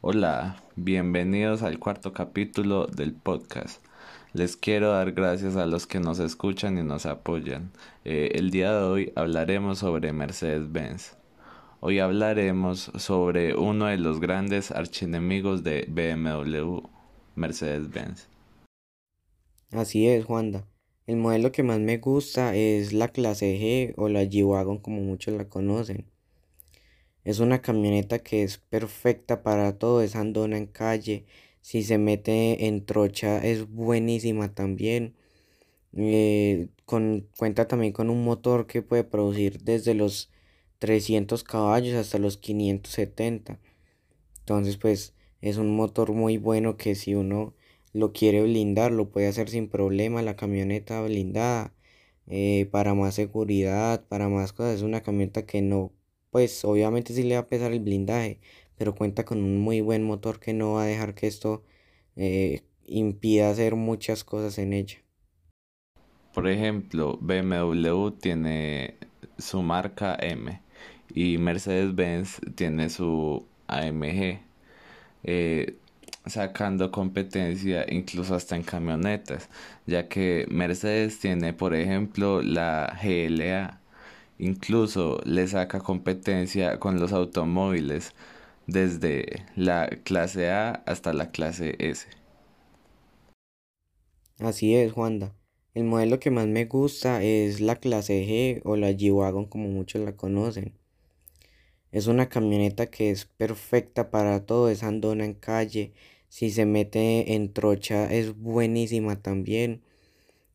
[0.00, 3.84] Hola, bienvenidos al cuarto capítulo del podcast.
[4.32, 7.72] Les quiero dar gracias a los que nos escuchan y nos apoyan.
[8.04, 11.16] Eh, el día de hoy hablaremos sobre Mercedes-Benz.
[11.80, 16.78] Hoy hablaremos sobre uno de los grandes archienemigos de BMW,
[17.34, 18.28] Mercedes-Benz.
[19.72, 20.64] Así es, Juanda.
[21.08, 25.34] El modelo que más me gusta es la clase G o la G-Wagon como muchos
[25.34, 26.06] la conocen.
[27.24, 31.26] Es una camioneta que es perfecta para todo, es andona en calle.
[31.60, 35.14] Si se mete en trocha es buenísima también.
[35.96, 40.30] Eh, con, cuenta también con un motor que puede producir desde los
[40.78, 43.58] 300 caballos hasta los 570.
[44.40, 47.54] Entonces pues es un motor muy bueno que si uno
[47.92, 50.22] lo quiere blindar lo puede hacer sin problema.
[50.22, 51.74] La camioneta blindada
[52.26, 54.76] eh, para más seguridad, para más cosas.
[54.76, 55.92] Es una camioneta que no
[56.30, 58.40] pues obviamente sí le va a pesar el blindaje,
[58.76, 61.64] pero cuenta con un muy buen motor que no va a dejar que esto
[62.16, 64.98] eh, impida hacer muchas cosas en ella.
[66.34, 68.94] Por ejemplo, BMW tiene
[69.38, 70.60] su marca M
[71.14, 74.40] y Mercedes-Benz tiene su AMG,
[75.24, 75.76] eh,
[76.26, 79.48] sacando competencia incluso hasta en camionetas,
[79.86, 83.80] ya que Mercedes tiene, por ejemplo, la GLA
[84.38, 88.14] Incluso le saca competencia con los automóviles
[88.66, 92.08] desde la clase A hasta la clase S.
[94.38, 95.34] Así es, Juanda.
[95.74, 100.02] El modelo que más me gusta es la clase G o la G-Wagon como muchos
[100.02, 100.74] la conocen.
[101.92, 105.92] Es una camioneta que es perfecta para todo, es andona en calle.
[106.28, 109.82] Si se mete en trocha es buenísima también.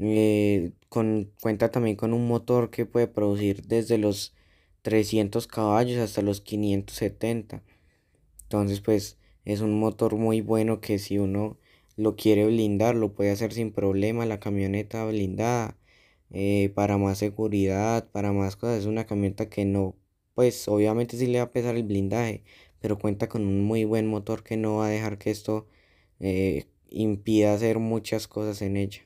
[0.00, 4.34] Eh, con, cuenta también con un motor que puede producir desde los
[4.82, 7.62] 300 caballos hasta los 570.
[8.42, 11.58] Entonces pues es un motor muy bueno que si uno
[11.96, 14.26] lo quiere blindar lo puede hacer sin problema.
[14.26, 15.76] La camioneta blindada
[16.30, 18.80] eh, para más seguridad, para más cosas.
[18.80, 19.96] Es una camioneta que no,
[20.34, 22.44] pues obviamente sí le va a pesar el blindaje,
[22.80, 25.66] pero cuenta con un muy buen motor que no va a dejar que esto
[26.20, 29.02] eh, impida hacer muchas cosas en ella.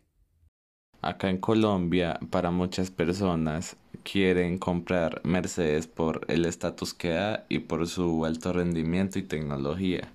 [1.00, 7.60] Acá en Colombia, para muchas personas quieren comprar Mercedes por el estatus que da y
[7.60, 10.12] por su alto rendimiento y tecnología.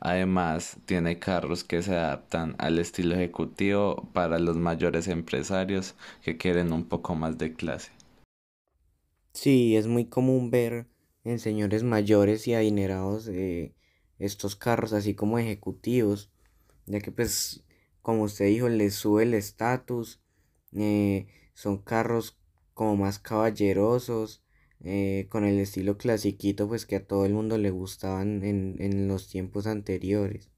[0.00, 6.72] Además, tiene carros que se adaptan al estilo ejecutivo para los mayores empresarios que quieren
[6.72, 7.92] un poco más de clase.
[9.34, 10.86] Sí, es muy común ver
[11.24, 13.30] en señores mayores y adinerados
[14.18, 16.30] estos carros así como ejecutivos,
[16.86, 17.64] ya que pues
[18.00, 20.21] como usted dijo les sube el estatus
[20.72, 22.38] eh, son carros
[22.74, 24.42] como más caballerosos,
[24.80, 29.08] eh, con el estilo clasiquito pues que a todo el mundo le gustaban en, en
[29.08, 30.50] los tiempos anteriores.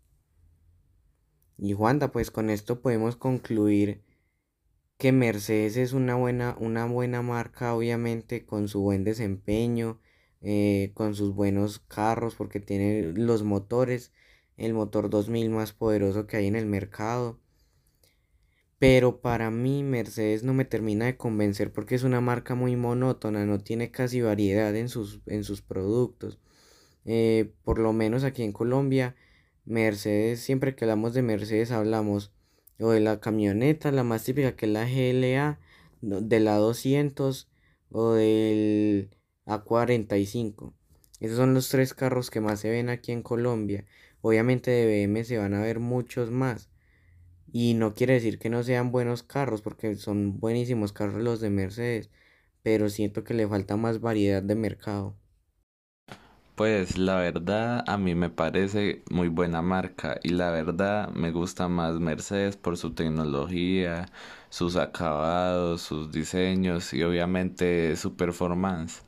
[1.56, 4.02] Y Juanda, pues con esto podemos concluir
[4.98, 10.00] que Mercedes es una buena, una buena marca, obviamente, con su buen desempeño,
[10.40, 14.12] eh, con sus buenos carros, porque tiene los motores,
[14.56, 17.40] el motor 2000 más poderoso que hay en el mercado.
[18.86, 23.46] Pero para mí Mercedes no me termina de convencer porque es una marca muy monótona,
[23.46, 26.38] no tiene casi variedad en sus, en sus productos.
[27.06, 29.16] Eh, por lo menos aquí en Colombia,
[29.64, 32.34] Mercedes, siempre que hablamos de Mercedes hablamos
[32.78, 35.60] o de la camioneta, la más típica que es la GLA,
[36.02, 37.48] de la 200
[37.90, 40.74] o del A45.
[41.20, 43.86] Esos son los tres carros que más se ven aquí en Colombia.
[44.20, 46.68] Obviamente de BM se van a ver muchos más.
[47.54, 51.48] Y no quiere decir que no sean buenos carros, porque son buenísimos carros los de
[51.50, 52.10] Mercedes,
[52.62, 55.16] pero siento que le falta más variedad de mercado.
[56.56, 61.68] Pues la verdad a mí me parece muy buena marca y la verdad me gusta
[61.68, 64.06] más Mercedes por su tecnología,
[64.50, 69.02] sus acabados, sus diseños y obviamente su performance.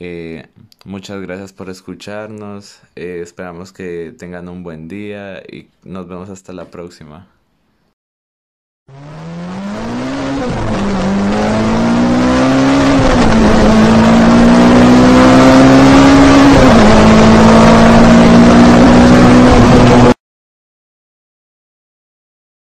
[0.00, 0.48] Eh,
[0.84, 6.52] muchas gracias por escucharnos, eh, esperamos que tengan un buen día y nos vemos hasta
[6.54, 7.28] la próxima.